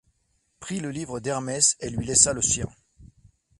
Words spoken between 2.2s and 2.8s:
le sien.